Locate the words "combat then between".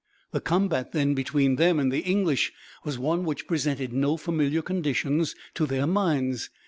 0.41-1.57